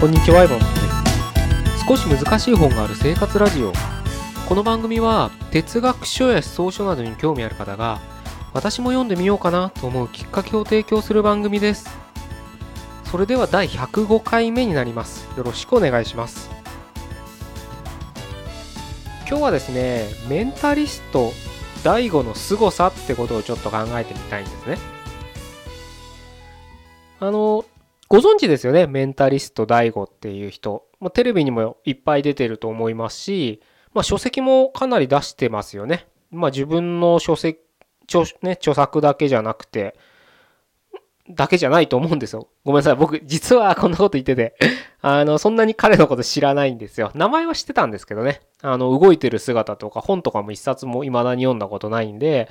[0.00, 0.64] こんにちは、エヴァンで
[1.76, 1.84] す。
[1.86, 3.70] 少し難しい本がある生活ラジオ。
[4.48, 8.00] この番組は、哲学書や思想書などに興味ある方が、
[8.54, 11.90] 私も読んでみようかなと思うきっかけを提供する番組です。
[13.10, 15.28] それでは第105回目になります。
[15.36, 16.48] よろしくお願いします。
[19.28, 21.30] 今日はですね、メンタリスト
[21.84, 24.78] DAIGO の凄さってことをちょっと考えてみたいんですね。
[27.20, 27.66] あの、
[28.10, 30.84] ご存知ですよね、メンタリスト DAIGO っていう人。
[30.98, 33.62] まあ、テレビにもいっぱい出てると思いますし、
[33.94, 36.08] まあ、書籍もかなり出してますよね。
[36.32, 37.60] まあ、自分の書籍、
[38.08, 39.96] 著,、ね、著作だけじゃなくて、
[41.28, 42.48] だけじゃないと思うんですよ。
[42.64, 42.96] ごめんなさい。
[42.96, 44.56] 僕、実はこんなこと言ってて、
[45.02, 47.12] あの、そんなに彼のこと知らないんですよ。
[47.14, 48.40] 名前は知ってたんですけどね。
[48.60, 52.48] あの、動いてる姿とか本とかも一冊も未だに読んだことないんで、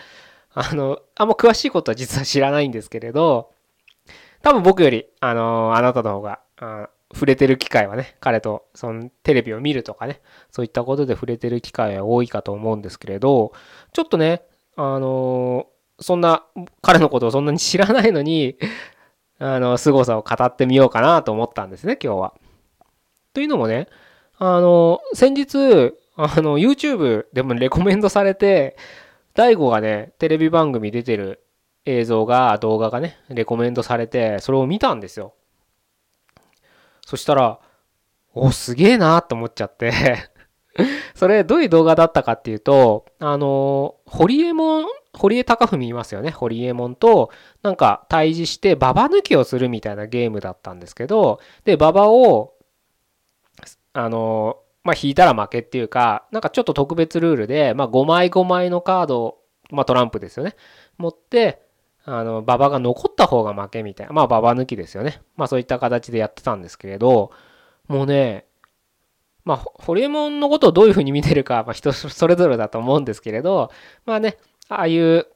[0.53, 3.51] あの、あんま詳しいことは実は知らないんですけれど、
[4.41, 6.39] 多分僕より、あのあなたの方が、
[7.13, 13.53] 触れてる機会はね、彼とそのテレビを見るとかね、そういったことで触れてる機会は多いかと思うんですけれど、
[13.93, 14.43] ちょっとね、
[14.75, 15.67] あの
[16.01, 16.45] そんな、
[16.81, 18.57] 彼のことをそんなに知らないのに、
[19.39, 22.33] あの、凄さを語ってみようかなと思ったんですね、今日は。
[23.33, 23.87] というのもね、
[24.37, 28.77] あの、先日、あの、YouTube でもレコメンドされて、
[29.35, 31.43] DAIGO がね、テレビ番組出てる
[31.89, 35.33] 映像が、動画がね、レコメンドされて、それを見たんですよ。
[37.05, 37.59] そしたら、
[38.33, 40.29] お、すげえなと思っちゃって
[41.15, 46.29] それ、どういう動画だったかっていうと、あの、ホリエモン、堀江貴文いますよね。
[46.29, 47.31] ホリエモンと、
[47.63, 52.53] なんか対峙してババ抜きをするみたいなゲームだったんですけど、で、ババを、
[53.93, 59.39] あの、まあ、引いたら負けっていうか、なんかちょっと特別ルールで、まあ、5枚5枚のカード、
[59.71, 60.55] まあ、トランプですよね。
[60.97, 61.68] 持って、
[62.17, 64.13] あの、馬場が残った方が負けみたいな。
[64.13, 65.21] まあ、馬場抜きですよね。
[65.37, 67.31] まあ、そういった形でやってたんですけれど、
[67.87, 68.45] もうね、
[69.45, 73.71] まあ、ホリエモンのことをどういうふうに見てるか、まあ、人 それぞれだと思うんですけれど、
[74.05, 74.37] まあね、
[74.69, 75.27] ああいう、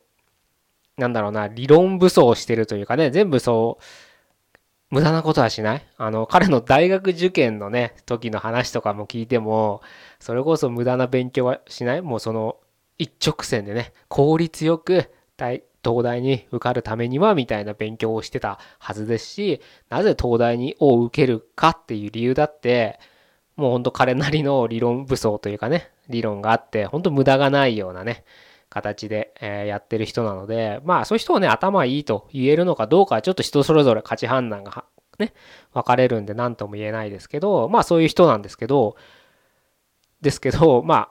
[0.97, 3.83] なんだろうな、理論武装してるというかね、全部そう、
[4.93, 9.81] 無駄なことはしないあの、彼の大学受験のね、時の話とかも聞いても、
[10.19, 12.57] それこそ無駄な勉強はしないもうその、
[12.99, 15.09] 一直線でね、効率よく
[15.83, 22.99] 東大に受かるためにはみたいな勉強をしてたはずですし、なぜ東大にを受けるかっていう理由だって、
[23.55, 28.23] もうほんと彼なりの理論武装というかね、理論があって、ほんと無駄がないようなね、
[28.69, 34.85] 形で、えやってる人なので、まあそういう人をね、頭いいと言えるのかどうかはちょっと人それぞれ価値判断が
[35.19, 35.33] ね、
[35.73, 38.95] 分かれるんで何とも言えないですけど、まあそういう人なんですけど、
[40.21, 41.09] ですけど、まあ、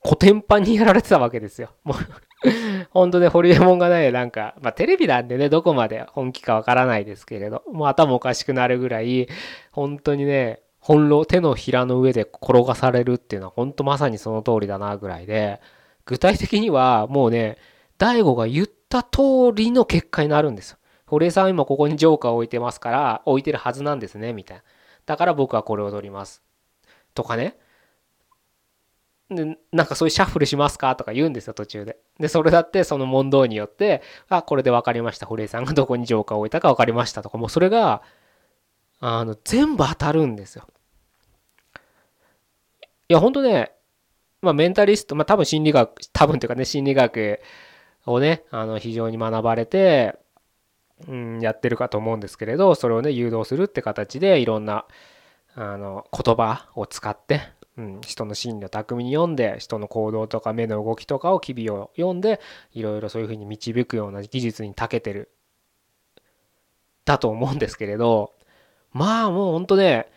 [0.00, 1.70] コテンパンにやられてたわけですよ。
[1.82, 1.96] もう
[2.90, 9.28] 本当でホリエモンがね、なんか、まあテレビなんでね、どこまで本気かわからないですけれど、もう頭おかしくなるぐらい、
[9.72, 15.60] 本当にね、翻弄、手のひらの上で転がされるっていうのは本当まさにその通りだなぐらいで、
[16.04, 17.56] 具体的にはもうね、
[17.96, 20.78] 大悟が言った通りの結果になるんですよ。
[21.06, 24.62] 堀江さんは今ここにジョーカーを置いてますから、置いてるはずなんですね、みたいな。
[25.06, 26.42] だから僕はこれを取ります。
[27.14, 27.56] とかね。
[29.30, 31.98] で、なんかそういうシャッフルしますかとか言うんですよ、途中で。
[32.18, 35.26] で、それだってその問答によって、あ、これで分かりました。
[35.26, 38.02] 堀江さんが どこにジョーカーを置いたか分かりましたとか、もうそれが、
[39.00, 40.66] あの、全部当たるんですよ。
[43.08, 43.72] いや、ほんとね、
[44.40, 47.40] まあ、メンタリスト、まあ、多分心理学、多分というかね、心理学
[48.06, 50.18] をね、あの、非常に学ばれて、
[51.08, 54.86] うん、やってるかと思うんですけれど、それをね、誘導するって形で、いろんな、
[55.54, 57.40] あの、言葉を使って、
[57.76, 62.40] うん、人の心理を巧みに読んで、人の行動とか目の動きとかを機微を読んで、
[62.72, 65.30] いろいろそういうふうに導くような技術に長けてる、
[67.04, 68.32] だと思うんですけれど、
[68.92, 70.08] まあもうほんとね、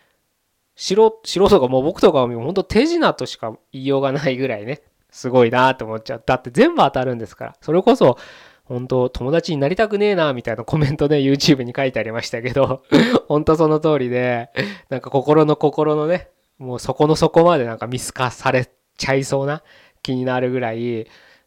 [0.76, 0.94] 素
[1.24, 4.80] 人がもう僕とかは本当手品としか言いようがないぐらいね、
[5.10, 6.22] すごいなって思っちゃう。
[6.24, 7.56] だって全部当たるんですから。
[7.60, 8.16] それこそ、
[8.64, 12.82] 本当友達になりたくねえなみたいなコメントね、YouTube に書いてありましたけど、
[13.26, 14.50] 本当その通りで、
[14.88, 16.28] なんか心の心のね、
[16.58, 19.62] もうそこの底までなんか見透かされちゃいそうな
[20.02, 21.06] 気になるぐらい、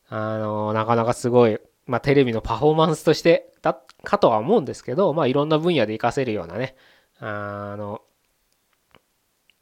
[0.10, 6.75] あの、なかなかすごい、まあテレビのパフォーマンスとしてだかとは思うんですけど、まあいろんな分野で活かせるようなね、
[7.19, 8.02] あの、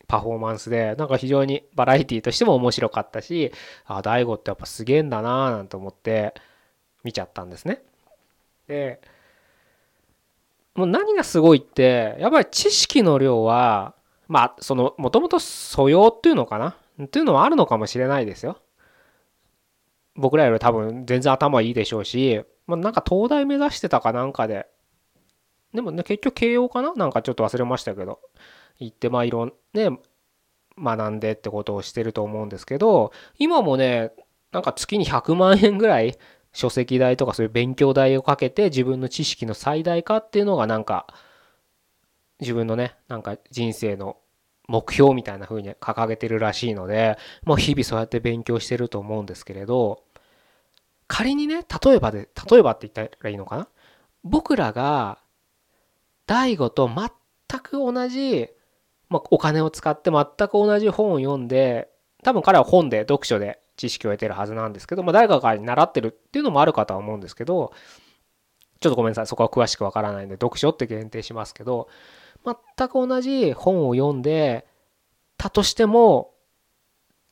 [0.08, 3.52] パフォーマンスで、なんか非常にバラエティとしても面白かったし、
[3.86, 6.34] あ、大悟ってやっぱすげえんだなぁなんて思って
[7.04, 7.84] 見ちゃったんですね。
[8.68, 9.00] で、
[10.74, 13.94] もう何がすごいって、やっぱり知識の量は、
[14.30, 16.78] まあ、その、もともと素養っていうのかな？
[17.04, 18.62] っていうのはあるのかもしれないですよ。
[20.16, 24.68] 僕らより多分全然頭いいでしょうし、まあ、なんか東大目指してたかなんかで、
[25.74, 26.94] でもね、結局慶応かな？
[26.94, 28.20] なんかちょっと忘れましたけど、
[28.80, 29.90] 行ってまあいろんね
[30.82, 34.12] 学んでってことをしてると思うんですけど今もね
[34.52, 36.18] なんか月に100万円ぐらい
[36.54, 41.08] 書籍代とかそういう勉強代をかけて自分の知識の最大化っていうのがなんか
[42.40, 44.18] 自分のねなんか人生の
[44.68, 50.04] 目標みたいな風に掲げてるらしいのでもう日々そうやって勉強してると思うんですけれど
[51.08, 53.68] 仮にね例えばで例えばって言ったらいいのかな？
[54.24, 55.18] 僕らが
[56.28, 58.50] 大悟と全く同じ、
[59.10, 61.90] まあ、お金を使って全く同じ本を読んで
[62.24, 67.74] 多分彼は本で読書で知識を得てるはずなんですけど、まあ、誰かから習ってるっていうのもあるかとは思うんですけど
[68.82, 69.28] ちょっとごめんなさい。
[69.28, 71.90] そこは詳しくわからないんで読書って限定しますけど
[72.46, 74.66] 全く同じ本を読んで
[75.38, 76.34] たとしても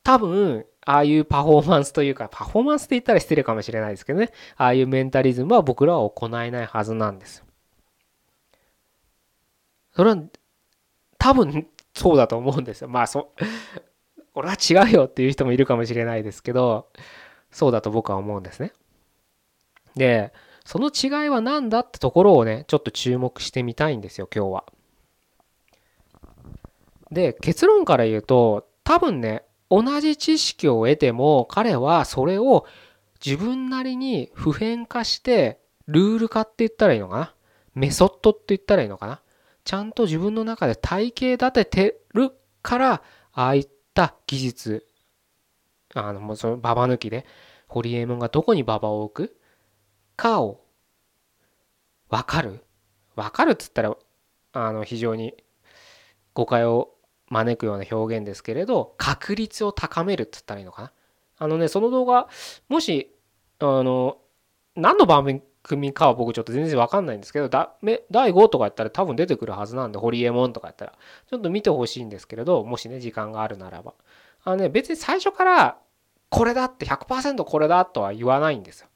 [0.02, 7.44] 多分ああいうパフォーマンスというかパフォーマンスって言ったら失礼かもしれないですけどねああいうメンタリズムは僕らは行えないはずなんです。
[9.94, 10.22] それは
[11.18, 12.88] 多分そうだと思うんですよ。
[12.88, 13.32] まあそ
[14.34, 16.88] 俺は違うよっていう人もいるかもしれないですけど
[17.50, 18.72] そうだと僕は思うんですね。
[19.96, 20.32] で
[20.64, 24.64] その違いは何だってところをねちょっと注目してみたいんですよ今日は。
[27.10, 32.66] で結論から言うと多分ね同じ知識を得ても彼はそれを
[33.24, 37.34] 自分なりに普遍化してルール化って言ったらいいのかな？
[37.74, 39.20] メソッドって言ったらいいのかな？
[39.64, 42.32] ちゃんと自分の中で体系立ててる
[42.62, 43.02] から
[43.32, 44.86] ああいった技術
[45.94, 47.26] あのもうそのババ抜きで
[47.66, 49.36] ホリエモンがどこにババを置く？
[50.16, 50.64] かを
[52.08, 52.64] 分かる？
[53.16, 53.96] 分かるっつったら
[54.52, 55.34] あの非常に
[56.34, 56.90] 誤解を
[57.28, 60.92] 招くような表現ですけれど確率を高めるって言ったらいいのかな
[61.38, 62.28] あのねその動画
[62.68, 63.14] もし
[63.60, 64.18] あの
[64.76, 67.74] 何の番組かは僕ちょっと全然わかんないんですけどだ
[68.10, 70.92] 第5とかやったら多分出てくるはずなんでホリエモンとかやったら
[71.28, 73.94] ちょっと見てほしいんですけれどもしね時間があるならば
[74.44, 75.78] あのね別に最初から
[76.30, 78.88] これだって100%これだとは言わないんですよ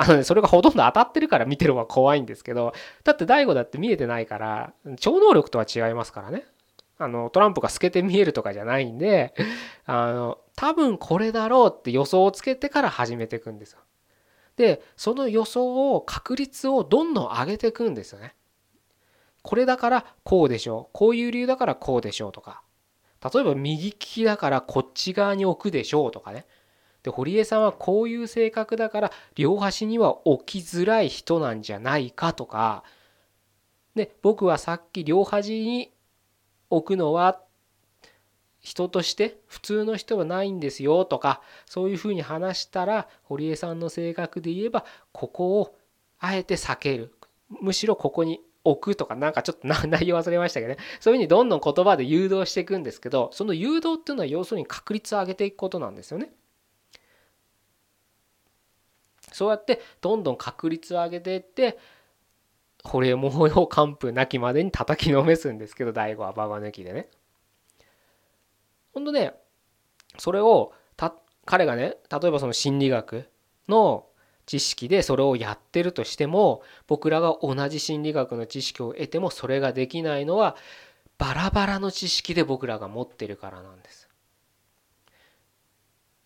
[0.00, 2.72] あのね、それがほとんど当たってるから見てる方が怖いんですけど、
[3.02, 6.44] だって大悟だって見えてないから、超能力とは違いますからね。
[6.98, 9.34] あのトランプが透けて見えるとかじゃないんで
[9.86, 13.80] あの多分これだろうって予想をつけてから始めていくんですよ。
[14.56, 18.34] でその予想を確率をどんどん上げていくんですよね。
[19.42, 22.62] これだからこうでしょうこういう理由だからこうでしょうとか
[23.32, 26.46] 例えば右利きだからこっち側に置くでしょうとかね
[27.02, 32.84] で堀江さんはこういう性格だから両端には置きづらい人なんじゃないかとか
[33.94, 35.92] で僕はさっき両端に
[36.70, 37.40] 置くのは
[38.60, 45.76] 人として普通の人はないんですよとかそういうふうに話したら堀江さんの性格で言えばここを
[46.18, 47.14] あえて避ける
[47.48, 56.32] むしろここに置くとかなんかちょっと 内容忘れましたけどねそういうふうにどんどん言葉で誘導していくんですけどその誘導っていうのは要するに確率を上げていくことなんですよね。
[59.32, 61.78] そうやってどんどん確率を上げていって
[62.88, 67.08] これもう完膚なきまでに叩きのめすんですけど大悟はババ抜きでね
[68.94, 69.34] ほんとね
[70.16, 73.28] それをた彼がね例えばその心理学
[73.68, 74.06] の
[74.46, 80.56] 知識でそれをやってるとしても僕らが同じ心理学の知識を得てもそれができないのは
[81.18, 84.08] バラバラの知識で僕らが持ってるからなんです。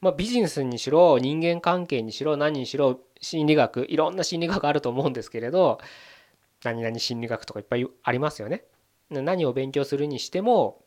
[0.01, 5.79] まあ、ビジネスにしろ人間関係にしろ何にしろ心理学いろんな心理学あると思うんですけれど
[6.65, 8.65] 何々心理学とかいっぱいありますよね。
[9.11, 10.83] 何を勉強するにしても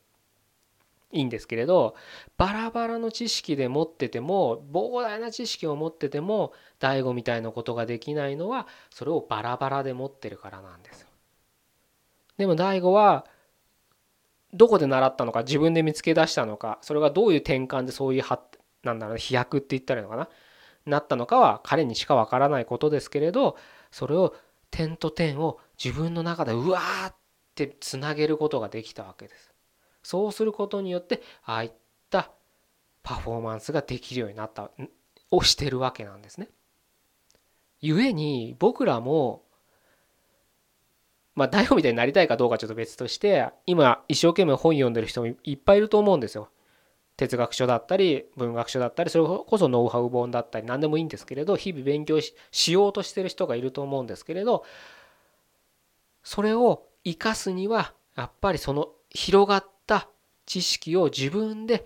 [1.12, 1.96] いいんですけれど
[2.38, 11.08] バラバラの知識で持ってても膨大な知識を持ってても DAIGO みたいなことができないのはそれをバラバラで持ってるからなんですよ。
[12.38, 13.26] でも DAIGO は
[14.54, 18.24] どこで習ったのか自分で見つけ出したのかそれがどういう転換でそういう
[18.84, 20.30] なんだろう飛躍って言ったらいいのかな
[20.86, 23.58] なったのかは彼にしかわからないことですけれど
[23.92, 24.36] それを
[24.76, 27.16] 点と点を自分の中でうわーっ
[27.56, 29.54] てつなげることができたわけです。
[30.04, 31.72] そうすることによってああいっ
[32.10, 32.30] た
[33.02, 34.70] パフォーマンスができるようになった
[35.32, 36.50] をしてるわけなんですね。
[37.82, 39.44] 故に僕らも
[41.36, 46.50] まあ大悟みたいになりたいかどうかちょっと別として今一生懸命本読んでる人もいっぱいいると思うんですよ。
[47.18, 52.20] 哲学書だったり文学書だったりそれこそノウハウ本だったり何でもいいんですけれど日々勉強
[52.52, 54.66] しようとしてる人がいると思うんですけれど
[56.24, 60.10] それを生かすにはやっぱりその広がった
[60.46, 61.86] 知識を自分で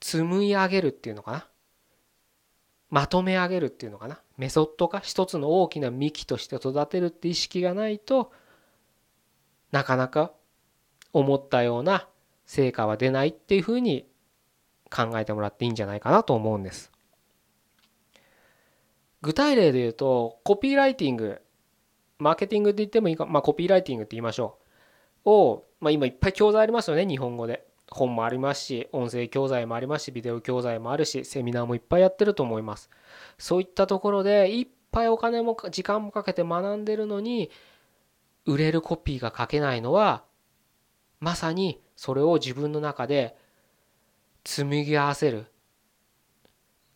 [0.00, 1.46] 積み上げるっていうのかな？
[2.90, 4.20] まとめ上げるっていうのかな？
[4.38, 8.32] メソッド化一つの大きな幹として育てるって意識がないと
[9.72, 10.32] なかなか
[11.12, 12.08] 思ったような
[12.46, 14.06] 成果は出ないっていうふうに
[14.90, 16.92] 考えてもらっていいんじゃないかなと思うんです。
[19.22, 21.40] 具体例で言うとコピーライティング
[22.18, 24.58] マーケティングって言ってもいいか、まあ、コピーライティングって言いましょ
[25.24, 25.30] う。
[25.30, 27.66] を、まあ、今いっぱい教材ありますよね日本語で。
[27.90, 32.90] 本もありますし音声教材もありますしビデオ教材もあるしセミナーもいっぱいやってると思います。
[33.38, 37.50] そういったところでいっぱいお金も時間もかけて学んでるのに
[38.44, 40.24] 売れるコピーが書けないのは
[41.20, 43.36] まさにそれを自分の中で
[44.48, 45.44] 紡ぎ合わせる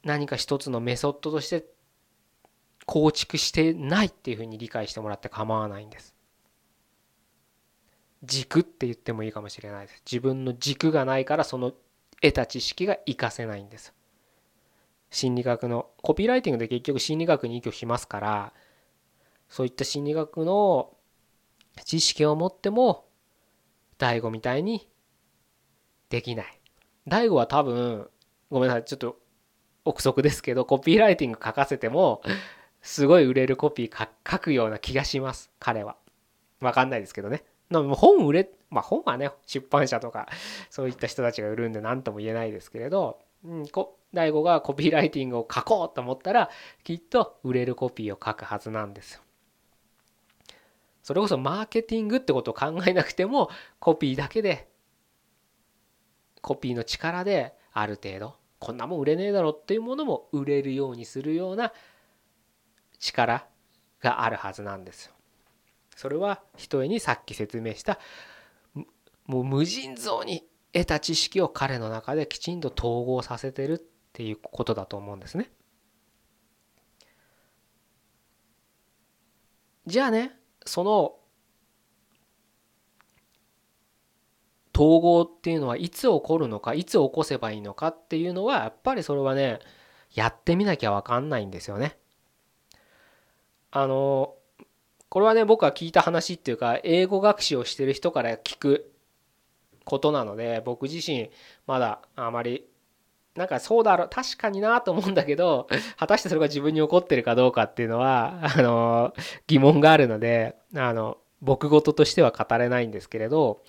[0.05, 1.67] 何か一つのメソッドとして
[2.87, 6.15] 構築してないっていうふうに理解してもらって構わないんです。
[8.25, 10.03] 軸って言ってもいいかもしれないです。
[10.11, 11.75] 自分の軸がないからその
[12.23, 13.93] 得た知識が活かせないんです。
[15.11, 18.53] 心理学のコピーライティングで結局心理学に依拠しますから
[19.51, 20.97] そういった心理学の
[21.85, 23.05] 知識を持っても
[23.99, 24.89] DAIGO みたいに
[26.09, 26.62] できない。
[27.09, 28.09] DAIGO は多分
[28.51, 29.17] ごめんなさいちょっと
[29.85, 32.23] 憶測ですけどコピーライティング書かせても
[32.83, 35.97] すごい売れるコピー書くような気がします彼は。
[36.61, 37.43] わかんないですけどね。
[37.71, 40.29] 本売れまあ本はね出版社とか
[40.71, 46.51] そういった人たちが売るんで何とも言えないですけれど、うん、こ大悟がコピーライティングを書こうと思ったら
[46.85, 49.21] きっと売れるコピーを書くはずなんですよ。
[51.03, 54.69] それこそマーケティングってことを考えなくてもコピーだけで
[56.43, 61.73] コピーの力である程度こんなもん売れねえだろっていうものも売れるようにするような
[62.99, 63.47] 力
[64.01, 65.13] があるはずなんですよ。
[65.97, 67.99] それはひとえにさっき説明した
[69.27, 73.83] もう無尽蔵に得た知識を彼の中できちんと統合させてるっ
[74.13, 75.51] ていうことだと思うんですね。
[79.87, 81.17] じゃあねその
[84.83, 89.61] 統合っていうのはいつ起こるのかいつ起こせばいいのかっていうのはやっぱりそれはね
[90.13, 91.97] やってみなきゃ分かんないんですよね。
[93.71, 94.35] あの
[95.09, 98.93] これはね僕は聞いた話っていうか英語学習をしてる人から聞く
[99.85, 101.31] ことなので僕自身
[101.67, 102.67] まだあまり
[103.37, 109.15] なんかそうだろう確かになと思うんだけど果たしてそれが自分に起こってるかどうかっていうのはあの
[109.47, 113.63] 疑問があるのであの僕事としては語れないんですけれど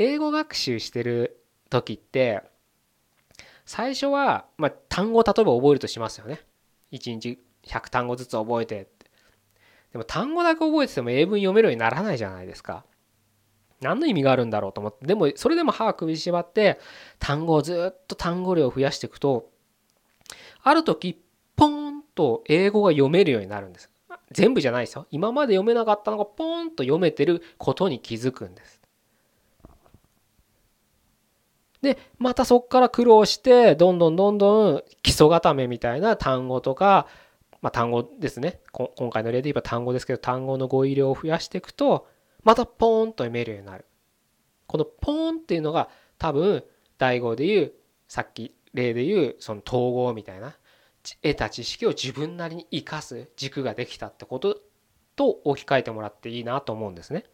[0.00, 2.42] 英語学習してる時って
[3.66, 6.40] 最初は、まあ、単語を例えば覚えるとしますよね。
[6.90, 8.88] 1日100単語ずつ覚えて
[9.92, 12.86] でも単語だけ覚えてても英文読めるようにならないじゃないですか。
[13.82, 15.04] 何の意味があるんだろうと思って。
[15.04, 16.80] でもそれでも歯を首縛って
[17.18, 19.50] 単語をずっと単語量を増やしていくと
[20.62, 21.22] ある時
[21.56, 23.90] ポーンと英語が読めるようになるんです。
[24.30, 25.06] 全部じゃないですよ。
[25.10, 28.79] 今まで読めなかったのがポーンと読めてることに気づくんです。
[31.82, 37.06] で、またそこから苦労して、どんどんどんどん基礎固めみたいな単語とか、
[37.62, 42.08] まあ、単語ですね今回の例で言えば単語ですけど単語の語彙量を増やしていくと
[42.42, 43.84] またポーンと読めるようになる
[44.66, 46.64] このポーンっていうのが多分
[46.98, 47.72] 第5で言う
[48.08, 50.56] さっき例で言うその統合みたいな
[51.22, 54.60] 得た知識を自分なりに生かす軸ができたってこと
[55.16, 57.24] と置き換えてもらっていいなと思うんですね。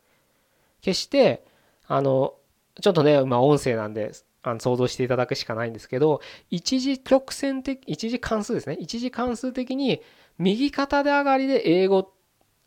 [0.81, 1.45] 決して
[1.87, 2.35] あの
[2.81, 4.13] ちょっとね今音声なんで
[4.49, 10.01] あの想像していただくしかないんですけど一時曲線的一時関数ですね一時関数的に
[10.39, 12.13] 右肩で上がりで英語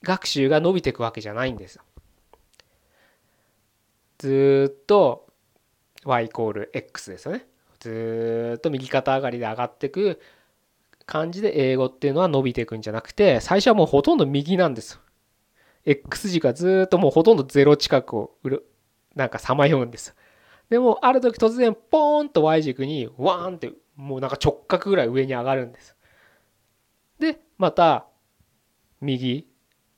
[0.04, 1.84] 学習が伸びていくわけじゃないんですよ。
[4.18, 5.28] ずっと
[6.04, 7.48] y イコール x ですよね。
[7.80, 10.20] ずっと右肩上がりで上がっていく
[11.06, 15.00] 感じで英語っていうのは伸びていくんじゃなくて最初はもうほとんど右なんです。
[15.86, 18.36] X 軸がずっともうほとんど0近くを
[19.16, 20.14] なんかさまようんです。
[20.70, 25.96] でもある時突然ポーンと Y 軸にワーンってもうなんか直角ぐらい上に上がるんです。
[27.20, 28.06] でまた
[29.02, 29.48] 右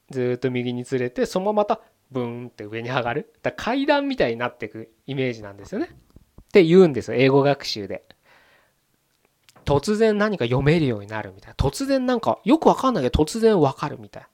[0.10, 5.90] ずっと右にずれてそのまままたブーンって上に上がるだ階段みたいになっていくイメージなんですよね。
[5.92, 8.04] って言うんですよ英語学習で。
[9.66, 14.28] 突然何か読めるようになるみたいな突然なんかよくわかんないけど突然わかるみたい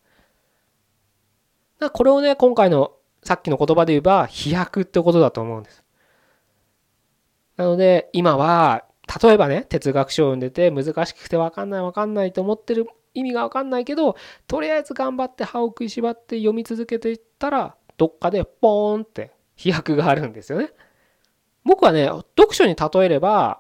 [1.79, 1.89] な。
[1.89, 5.83] これをね今回のさっきの言葉で言えば飛躍ってことだと思うんです。
[7.57, 8.85] なので今は
[9.21, 14.15] 例えばね哲学書を読んでて難しくて分かんない分かんないと思ってる意味が分かんないけど
[14.47, 20.71] とりあえず頑張って歯を食いしばって読み続けていったらどっかでポーンって飛躍があるんですよね。
[21.63, 23.59] 僕はね読書に例えれば、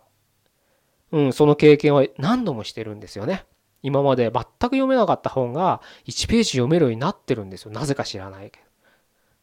[1.11, 3.45] うん、その経験は何度もしてるんですよね。
[3.81, 7.71] 今まで全く読めなかった本が1ページ読めるようになってるんですよ。
[7.71, 8.59] なぜか知らないけ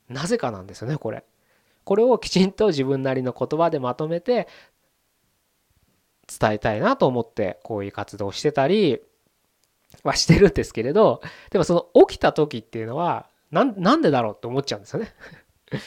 [0.09, 0.15] ど。
[0.15, 1.25] なぜかなんですよねこれ。
[1.85, 4.49] これをきちんと自分なりの言葉でまとめて
[6.26, 9.00] 伝えたいなと思ってこういう活動をしてたり
[10.03, 15.14] はしてるんですけれどでもその起きた時っていうのはなんでだろうって思っちゃうんですよね。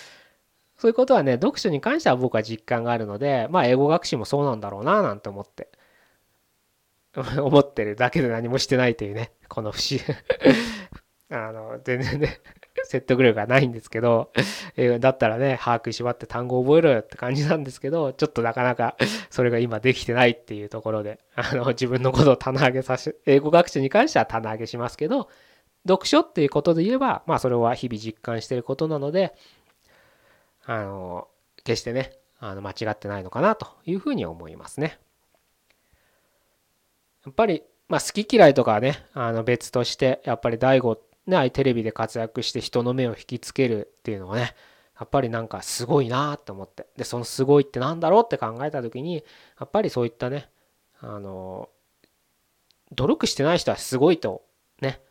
[0.77, 5.70] そういうことはね読書に関しては僕は実感があるのでまあ英語学習もそうなんだろうななんて思って
[7.16, 10.00] 思ってるだけで何もしてないというねこの不思
[11.30, 12.39] あの全然ね。
[12.88, 14.32] 説得力がないんですけど、
[14.75, 18.96] えー、だったらね把握しまって単語覚えろよって感じなんですけどちょっとなかなか
[19.29, 25.29] それが今できてないっていうところであの自分のことを棚上げさせ英語学習に関しては棚上げしますけど
[25.88, 29.36] 読書っていうことで言えばまあそれは日々実感してることなので
[30.65, 31.27] あの
[31.63, 35.00] 決してねあの間違ってないのかなというふうに思いますね。
[37.25, 44.55] やっぱり、まあ、好き嫌いとかはねあの別としてやっぱり DAIGO ね、テレビで活躍して人の目を引きつけるっていうのはね
[44.98, 46.88] やっぱりなんかすごいなって思って。
[46.98, 49.22] でそのすごいってなんだろうって考えた時にや
[49.65, 50.50] っぱりそういったね
[51.01, 51.69] あの
[52.93, 54.43] 努力してない人はすごいと
[54.81, 55.01] ね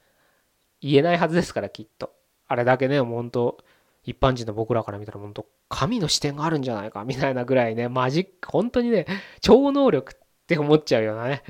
[0.81, 2.13] 言えないはずですからきっと。
[2.49, 3.59] あれだけね本当
[4.05, 9.07] 一般人の僕らから見たら本当神の視点があるんじゃないかみたいなぐらいねマジック本当にね
[9.41, 11.43] 超能力って思っちゃうようなね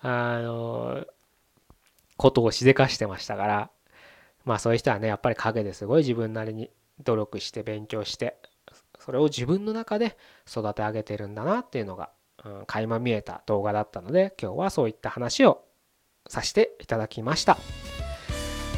[0.00, 1.06] あの
[2.16, 3.70] ことをしでかしてましたから。
[4.48, 6.70] まあそういう人はねやっぱり陰ですごい自分なりに
[7.04, 8.38] 努力して勉強して
[8.98, 10.16] それを自分の中で
[10.48, 12.10] 育て上げてるんだなっていうのが、
[12.44, 15.62] うん、垣間見えた動画だったので今日はそういった話を
[16.28, 17.58] させていただきました。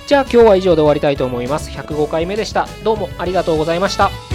[0.09, 1.71] じゃあ今日は以上で終わりたいと思います。
[1.71, 2.67] 105回目でした。
[2.83, 4.30] どうもありがとうございました。